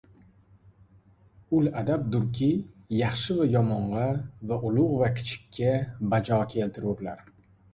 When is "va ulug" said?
4.53-4.91